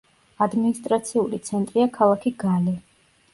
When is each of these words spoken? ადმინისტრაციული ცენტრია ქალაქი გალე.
ადმინისტრაციული 0.45 1.39
ცენტრია 1.49 1.87
ქალაქი 1.99 2.35
გალე. 2.45 2.75